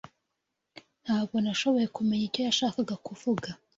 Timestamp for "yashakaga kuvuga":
2.47-3.49